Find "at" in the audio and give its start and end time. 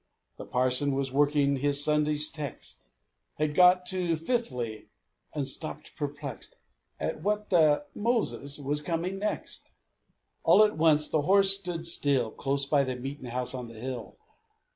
6.99-7.21, 10.63-10.75